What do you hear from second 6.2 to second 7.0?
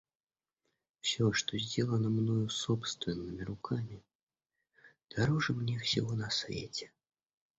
свете.